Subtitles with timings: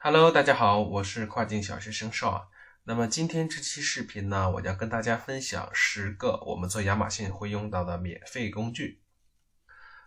[0.00, 2.46] Hello，大家好，我是跨境小学生邵啊。
[2.84, 9.02] 那么今天这期视频呢，我将跟大家分享十个我们做亚马逊会用到的免费工具。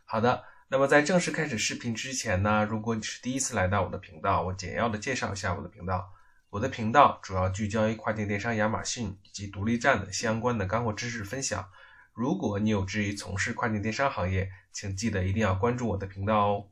[0.06, 6.10] 好的，那么在正式开始视频之前呢，如果你是第一次来到我的频道，我简要的介绍一下我的频道。
[6.52, 11.70] 我的频道主要聚焦于跨境电商亚马逊以及独立站的相关的干货知识分享。
[12.14, 16.71] 如果你有志于从事跨境电商行业，请记得一定要关注我的频道哦。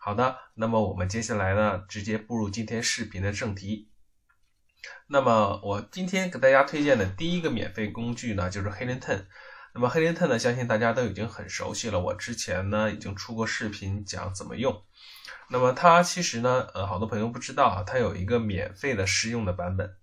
[0.00, 3.90] 好的，那么我们接下来呢，直接步入今天视频的正题。
[5.08, 9.26] 那么我今天给大家推荐的第一个免费工具呢，就是 Helenten。
[9.74, 11.98] 那么 Helenten 呢，相信大家都已经很熟悉了。
[12.00, 14.82] 我之前呢已经出过视频讲怎么用。
[15.50, 19.96] 那么它其实呢，呃，好多朋友不知道啊，它有一个免费的试用的版本。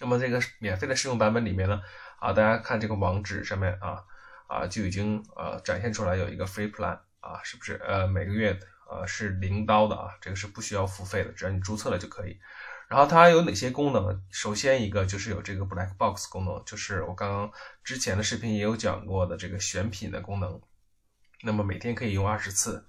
[0.00, 1.82] 那么这个免费的试用版本里面呢，
[2.20, 4.04] 啊，大家看这个网址上面啊，
[4.46, 7.74] 啊就已经呃展现出来有一个 Free Plan 啊，是不是？
[7.84, 8.58] 呃，每个月。
[8.92, 12.38] 呃，是零刀的啊，这个是不需要付费的，只要你注册了就可以。
[12.88, 14.22] 然后它有哪些功能？
[14.30, 17.52] 首先一个就是有这个 Black Box 功能，就是我刚刚
[17.82, 20.60] 之前的视频也有讲过的这个选品的功能。
[21.42, 22.86] 那么每天可以用二十次。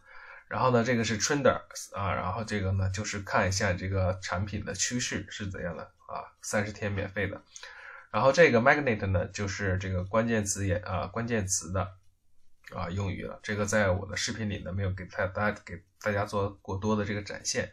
[0.50, 7.42] 然后呢，这个是 Trenders 啊，然后这个呢就是看一下这个产品的趋势是怎样的啊，三十天免费的。
[8.12, 11.94] 然后这个 Magnet 呢，就是这个关键词也啊关键词的。
[12.74, 17.72] 啊，用语了，这个在我的视频里呢没有给大大家给大家做过多的这个展现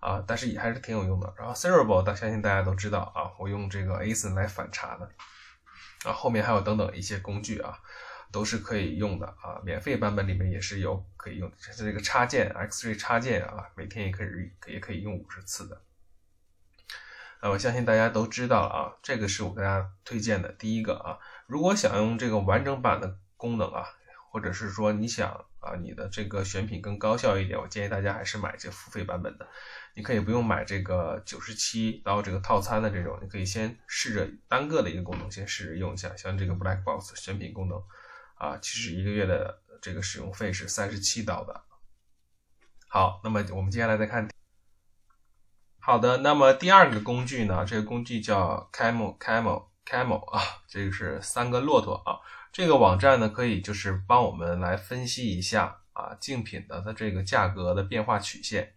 [0.00, 1.32] 啊，但是也还是挺有用的。
[1.38, 5.08] 然后 Cerebral，大相信大家都知道啊，我用这个 ASIN 来反查的
[6.04, 7.78] 啊，后面还有等等一些工具啊，
[8.32, 14.28] 都是可以用的啊，免费版本里面也是有可以用，像这个插件 X-ray 插件啊，每天也可以
[14.66, 15.80] 也可以用五十次的。
[17.40, 23.88] 啊，我相信大家都知道啊，这个是我给大家推荐的第一个啊，如果想用这个完整版的功能啊。
[24.30, 29.48] 或者是说你想啊，你的这个选品更高效一点，我建议大家还是买这付费版本的。
[29.94, 37.82] 你可以不用买这个九十七刀这个套餐的这种，你可以先试着单个的一个功能先试着用一下，像这个 Black Box 选品功能
[38.36, 41.64] 啊，其实一个月的这个使用费是三十七刀的。
[42.86, 44.28] 好，那么我们接下来再看。
[45.80, 52.20] 好的，那么第二个工具呢，这个工具叫 Camel Camel Camel 啊，这个是三个骆驼啊。
[52.52, 58.74] 这个网站呢，可以就是帮我们来分析一下啊竞品的它这个价格的变化曲线。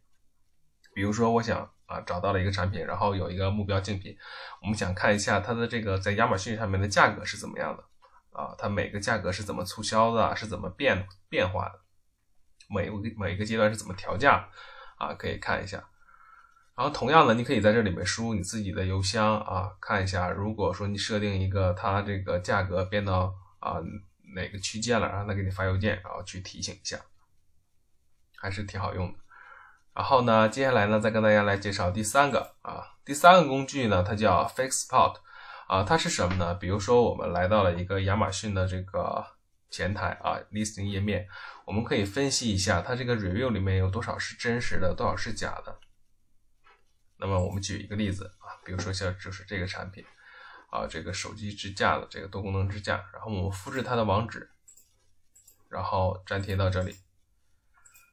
[0.93, 4.15] 比如说，我想啊找到了一个产品，然后有一个目标竞品，
[4.61, 7.83] 我们想看一下它的这个在亚马逊上面的价格是怎么样的
[8.37, 8.53] 啊？
[8.57, 10.35] 它每个价格是怎么促销的？
[10.35, 11.79] 是怎么变变化的？
[12.69, 14.47] 每个每一个阶段是怎么调价
[14.97, 15.13] 啊？
[15.13, 15.77] 可以看一下。
[16.75, 20.29] 然后同样的，你可以在这里面输入你自己的邮箱啊，看一下。
[20.29, 23.79] 如果说你设定一个它这个价格变到啊，
[24.35, 26.99] 哪个区间了，让他给你发邮件，然后去提醒一下，
[28.37, 29.19] 还是挺好用的。
[29.93, 35.17] 然后呢，接下来呢，再跟大家来介绍第三个啊，第三个工具呢，它叫 FixPot
[35.67, 36.55] 啊，它是什么呢？
[36.55, 39.25] 比如说我们来到了一个亚马逊的这个
[39.69, 41.27] 前台啊，listing 页面，
[41.65, 45.79] 我们可以分析一下它这个 review 里面有多少是真实的，多少是假的。
[47.17, 50.03] 那么我们举一个例子啊，比如说像就是这个产品。
[50.71, 54.49] 啊，这个手机支架的这个多功能支架，然后我们复制它的网址，
[55.69, 56.95] 然后粘贴到这里。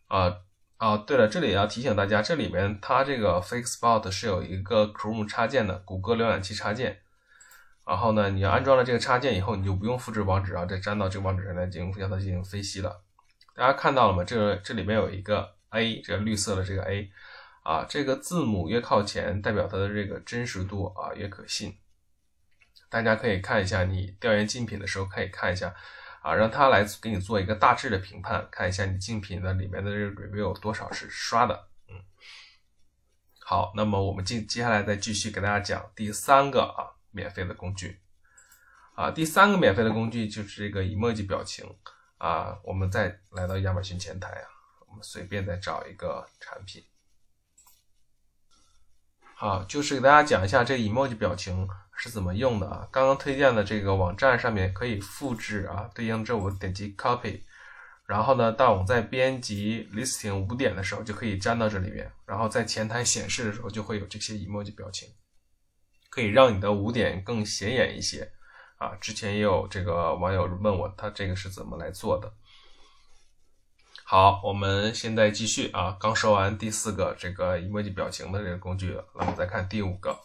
[0.08, 0.36] 啊
[0.76, 7.00] 啊，对了，这里要提醒大家，这里面它这个 FakeSpot 是有一个 Chrome 插件的，谷歌浏览器插件。
[7.86, 13.02] 然后呢，你要安装了这个插件以后，你就不用复制网址，然后再粘到这个网址上来进行让它进行分析了。
[13.54, 14.22] 大家看到了吗？
[14.24, 17.10] 这个这里面有一个 A，这个绿色的这个 A，
[17.62, 21.76] 啊，这个字母越靠前，代表它的这个真实度啊越可信。
[22.90, 25.74] 大家可以看一下，你调研竞品的时候可以看一下，
[26.22, 32.02] 啊，让他来给你做一个大致的评判，看一下你竞品的里面的这个 review 多少是刷的，嗯，
[33.40, 38.00] 好，那么我们接接下来再继续给大家讲第三个啊免费的工具，
[38.94, 41.70] 啊，第三个免费的工具就是这个 emoji 表情，
[42.16, 44.48] 啊，我们再来到亚马逊前台啊，
[44.88, 46.82] 我们随便再找一个产品，
[49.34, 51.68] 好，就是给大家讲一下这个 emoji 表情。
[52.00, 52.88] 是怎么用的啊？
[52.92, 57.40] 刚刚推荐的这个网站上面可以复制啊，对应这我点击 copy，
[58.06, 65.08] 然后呢，当我们在编辑 listing 五点的时候，就可以粘到这里面，然后在前台显示的时候就会有这些 emoji 表情，
[66.08, 68.30] 可以让你的五点更显眼一些
[68.76, 68.94] 啊。
[69.00, 72.32] 之前也有这个网友问我，他这个是怎么来做的？
[74.04, 80.16] 好，我们现在继续啊，刚说完第四个这个 emoji 表情的这个工具，那么再看第五个。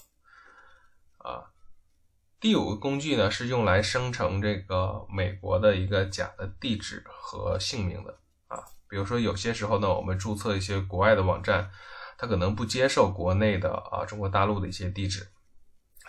[2.43, 8.19] 第五个工具呢，是用来生成这个美国的一个假的地址和姓名的
[8.49, 8.61] 啊。
[8.89, 11.71] 比如说有些时候呢，我们注册一些国外的网站
[12.17, 15.25] 它可能不接受国内的啊中国大陆的一些地址，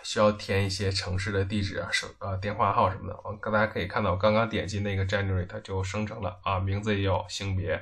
[0.03, 3.17] 需要填一些城市的地址啊、手呃电话号什么的。
[3.23, 7.81] 我刚大家可以看到，我刚刚点击那个 January，它就生成了啊，名字也有，性别，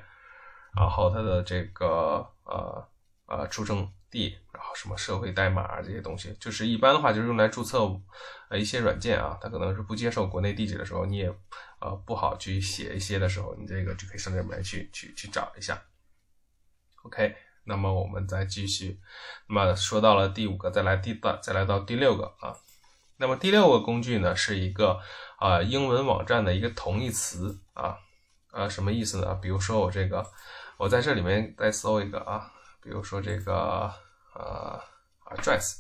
[0.78, 2.88] 然后它的这个呃
[3.26, 7.80] 呃出生地，然后什么社会代码啊这些东西，就是一般的话就是用来注册
[8.50, 11.34] 呃一些软件啊，它可能是不接受国内地址的时候，你也
[11.80, 15.82] 呃不好去写一些的时候，你这个就可以上这边来去去去找一下。
[17.02, 19.00] OK，那么我们再继续，
[19.48, 22.56] 那么说到了第五个，再来第再来到第六个啊，
[23.18, 25.00] 那么第六个工具呢是一个
[25.40, 27.98] 啊英文网站的一个同义词啊，
[28.52, 29.34] 呃什么意思呢？
[29.42, 30.24] 比如说我这个，
[30.78, 32.52] 我在这里面再搜一个啊，
[32.84, 33.94] 比如说这个
[34.36, 34.82] 呃
[35.38, 35.78] dress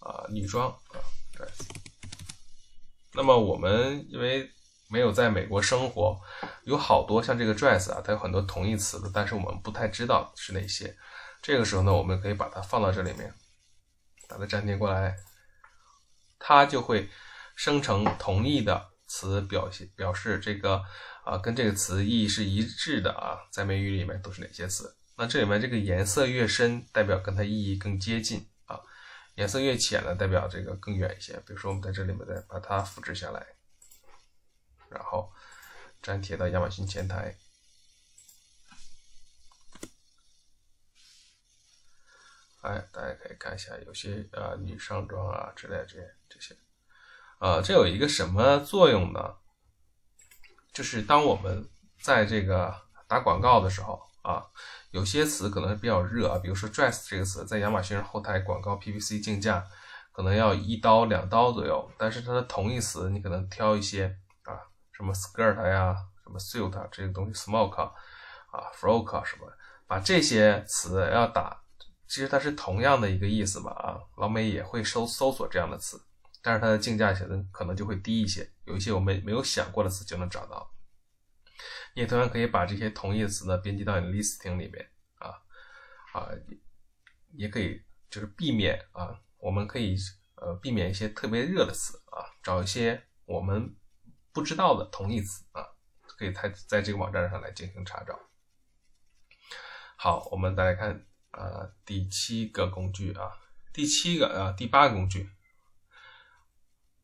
[0.00, 1.00] 啊女装啊
[1.34, 1.66] dress，
[3.14, 4.50] 那么我们因为。
[4.90, 6.18] 没有在美国生活，
[6.62, 10.96] 有好多像这个 dress 啊，它有很多同义词的，但是我们不太知道是哪些。
[11.42, 13.34] 这个时候呢，我们可以把它放到这里面，
[14.30, 15.14] 把它粘贴过来，
[16.38, 17.10] 它就会
[17.54, 20.82] 生成同义的词，表现表示这个
[21.28, 24.96] 啊跟这个词意义是一致的啊，在美语里面都是哪些词？
[25.14, 28.80] 那这里面这个颜色越深，代表跟它意义更接近啊；
[29.34, 31.34] 颜色越浅呢，代表这个更远一些。
[31.46, 33.46] 比如说，我们在这里面再把它复制下来。
[34.88, 35.30] 然后
[36.00, 37.36] 粘贴到亚马逊前台，
[42.62, 46.56] 哎，大家可以看一下，有些呃女上装啊之类这些这些，
[47.38, 49.36] 呃，这有一个什么作用呢？
[50.78, 51.68] 就是当我们
[52.00, 52.72] 在这个
[53.08, 54.46] 打广告的时候啊，
[54.92, 59.66] 有些词可能比较热啊，比如说 dress 这个词，在亚马逊后台广告 PPC 竞价
[60.12, 64.54] 可能要一刀两刀左右，但是它的同义词你可能挑一些啊。
[64.92, 67.92] 什么 skirt 呀，什么 suit 这个东西，smoke 啊
[68.80, 69.52] ，frock 什么，
[69.88, 71.60] 把这些词要打，
[72.06, 76.00] 其实它是同样的一个意思嘛啊，老美也会搜搜索这样的词，
[76.48, 80.74] 但是它的竞价写的可能就会低一些，有一些我们没有想过的词就能找到。
[81.94, 85.28] 你也同样可以把这些同义词呢编辑到你的 listing 里面啊
[86.14, 86.30] 啊，
[87.34, 89.94] 也可以就是避免啊，我们可以
[90.36, 93.76] 呃避免一些特别热的词啊，找一些我们。
[94.30, 95.66] 不知道的同义词啊，
[96.16, 98.16] 可以在在这个网站上来进行查找。
[99.96, 103.32] 好，我们再来看啊第七个工具啊，
[103.72, 105.28] 第七个啊第八个工具，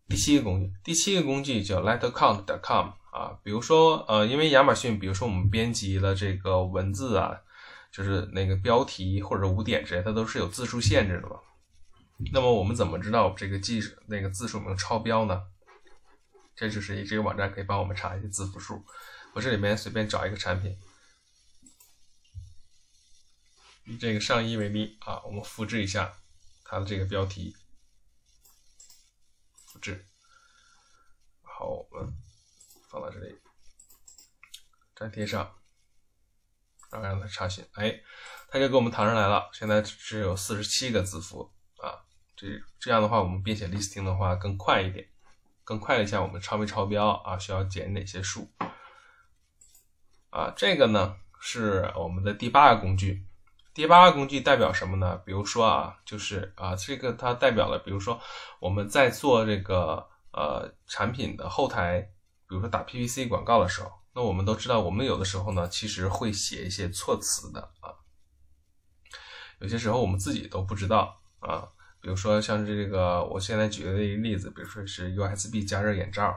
[0.08, 3.38] 第七个工具，第七个工具叫 lettercount.com 啊。
[3.42, 7.40] 比如说呃，因为亚马逊，比如说我们编辑了这个文字啊，
[7.90, 11.36] 就是那个标题或者五点之类，它都是有字数限制的嘛。
[12.32, 15.42] 那么我们怎么知道这个记那个字数有没有超标呢？
[16.54, 18.84] 这就是这个网站可以帮我们查一些字符数。
[19.32, 20.78] 我这里面随便找一个产品，
[23.86, 26.12] 以这个上衣为例啊，我们复制一下
[26.64, 27.56] 它的这个标题，
[31.42, 32.12] 好，我们
[32.88, 33.36] 放到这里，
[34.96, 35.50] 粘贴上，
[36.90, 38.00] 然后让它查询，哎，
[38.48, 39.50] 它就给我们弹上来了。
[39.52, 42.04] 现在只有四十七个字符啊，
[42.36, 42.46] 这
[42.78, 45.08] 这样的话，我们编写 listing 的话更快一点。
[45.64, 47.38] 更快一下，我们超没超标啊？
[47.38, 48.52] 需要减哪些数
[50.28, 50.52] 啊？
[50.54, 53.26] 这个呢是我们的第八个工具。
[53.74, 55.16] 第八个工具代表什么呢？
[55.26, 58.20] 比如说啊，就是啊，这个它代表了，比如说
[58.60, 62.00] 我们在做这个呃产品的后台，
[62.48, 67.90] 比如说打 PPC 广告的时候，那我们都知道，我们有的时候呢，其实会写一些措辞的啊，
[69.58, 71.66] 有些时候我们自己都不知道啊。
[72.00, 76.32] 比如说像这个，我现在举的一个例子，比如说是 USB 加热眼罩，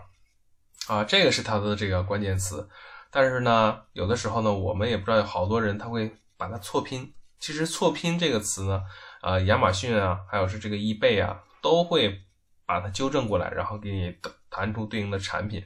[0.87, 2.67] 啊，这个是它的这个关键词。
[3.11, 7.13] 但是呢，有的时候呢，我们也不知道有好多人他会把它错拼。
[7.39, 8.83] 其实错拼这个词呢，
[9.21, 12.23] 呃，亚马逊啊，还有是这个易贝啊，都会
[12.65, 14.15] 把它纠正过来，然后给你
[14.49, 15.65] 弹出对应的产品。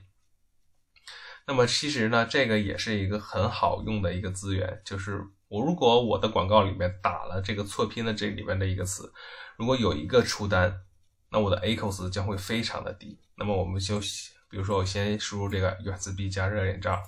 [1.47, 9.11] 那么其实呢，这个也是一个很好用的一个资源，就是我如果我的广告里面打了这个错拼的这里面的一个词。
[9.57, 10.81] 如果有一个出单，
[11.29, 13.19] 那我的 A cos 将会非常的低。
[13.35, 13.99] 那么我们就，
[14.49, 17.01] 比如说我先输入这个 USB 加热眼罩，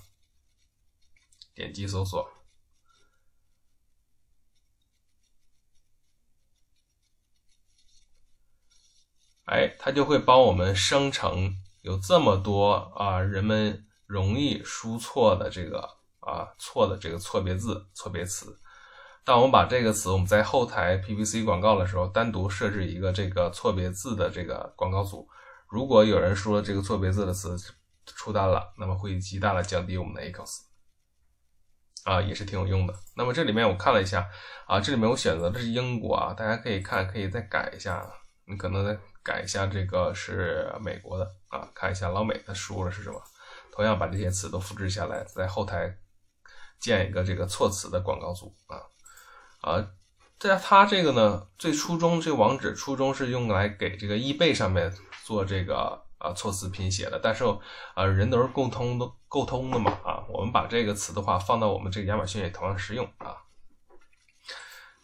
[1.54, 2.28] 点击搜索，
[9.54, 15.88] 哎，它就会帮我们生成有这么多啊人们容易输错的这个
[16.22, 18.60] 啊错的这个错别字、错别词。
[19.24, 25.28] 当我们把这个词我们在后台 PPC 广告的时候，单独设置一个这个错别字的这个广告组，
[25.70, 27.56] 如果有人输了这个错别字的词
[28.08, 30.62] 出单了，那么会极大的降低我们的 ACOS。
[32.06, 32.94] 啊，也是挺有用的。
[33.16, 34.28] 那么这里面我看了一下
[34.66, 38.04] 啊，这里面我选择的是英国啊，大家可以看，可以再改一下，
[38.46, 43.22] 你可能在改一下这个是美国的啊，看一下老美的输入的是什么。
[43.72, 45.98] 同样把这些词都复制下来，在后台
[46.80, 48.78] 建一个这个措辞的广告组啊
[49.62, 49.88] 啊，
[50.38, 57.44] 在它这个呢，最初衷这个网址初衷是用来给这个易贝上面做这个啊措辞拼写的，但是
[57.96, 63.38] 啊人都是共通的沟通的嘛啊，我们把这个词的话放到我们这个亚马逊也同样适用啊。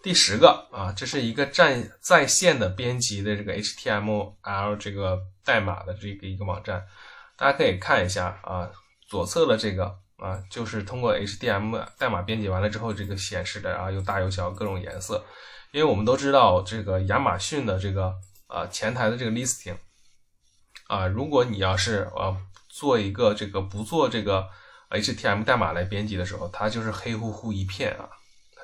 [0.02, 6.86] 第十个啊，这是一个站在线的编辑的这个 HTML 这个代码的这个一个网站。
[7.36, 8.70] 大家可以看一下啊，
[9.08, 15.26] 左侧的这个啊，就是通过 HTML 代码编辑完了之后，这个显示的啊，有大有小各种颜色。
[15.72, 18.14] 因为我们都知道这个亚马逊的这个
[18.48, 19.76] 啊前台的这个 listing
[20.88, 22.36] 啊，如果你要是啊
[22.68, 24.48] 做一个这个不做这个
[24.90, 28.10] HTML 代码来编辑的时候，它就是黑乎乎一片啊，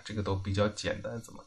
[0.06, 1.44] 这个都比较简单，怎么？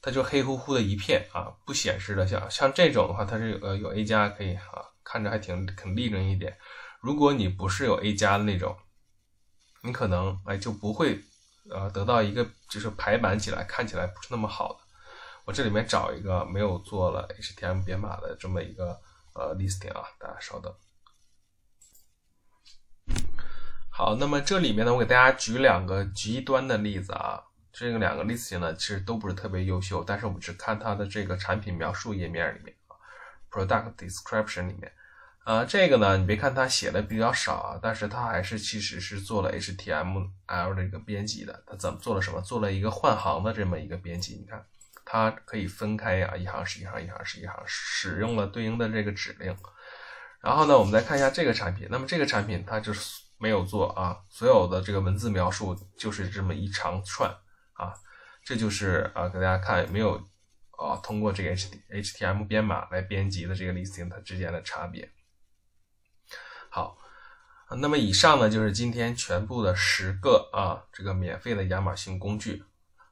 [0.00, 4.86] 它就黑乎乎的一片啊，不显示的像像这种的话，它是有呃有 A 加可以啊。
[5.02, 6.56] 看着还挺挺利润一点。
[7.00, 8.76] 如果你不是有 A 加的那种，
[9.82, 11.20] 你可能哎就不会
[11.68, 14.78] 呃得到一个就是排版起来看起来不是那么好的。
[15.44, 18.96] 我这里面找一个没有做了 HTML 编码的这么一个
[19.34, 20.72] 呃 listing 啊，大家稍等。
[23.90, 27.42] 好，那么这里面呢，我给大家举两个极端的例子啊。
[27.72, 32.96] 这个两个 listing 呢，其实都不是特别优秀，但是我们只看它的这个产品描述页面里面啊
[33.50, 34.92] ，product description 里面。
[35.44, 41.64] 呃，这个呢，你别看它写的比较少啊，但是它还是其实是做了 HTML 的一个编辑的。
[41.66, 42.40] 它怎么做了什么？
[42.42, 44.34] 做了一个换行的这么一个编辑。
[44.34, 44.64] 你看，
[45.04, 49.56] 它可以分开呀，一行是一行，一行是一行，使用了对应的这个指令。
[50.40, 51.88] 然后呢，我们再看一下这个产品。
[51.90, 57.34] 那么这个产品它就是没有做啊，所有的这个文字描述就是这么一长串
[57.80, 57.94] 啊，
[58.44, 60.16] 这就是啊，给大家看没有
[60.72, 65.10] 啊，通过这个 HTML 编码来编辑的这个 listing 它之间的差别。
[66.68, 66.98] 好，
[67.80, 72.62] 那么以上呢就是今天全部的十个啊这个免费的亚马逊工具，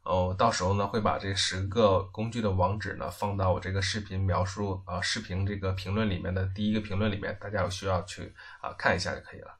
[0.02, 9.58] 哦，到时候呢会把这十个工具的网址呢放到我这个视频描述啊视频这个评论里面的第一个评论里面，大家有需要去啊看一下就可以了。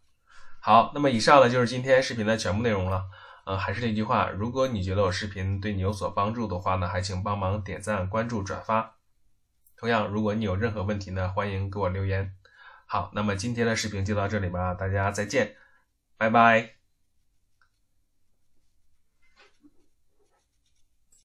[0.61, 3.05] 好，那么以上呢就是今天视频的全部内容了。
[3.49, 8.97] 呃，还是那句话，如果你觉得我视频对你有所帮助的话呢，还请帮忙点赞、关注、转发。
[9.75, 12.35] 同样，如果你有任何问题呢，欢迎给我留言。
[12.85, 15.57] 好，那么今天的视频就到这里吧，大家再见，
[16.19, 16.78] 拜拜。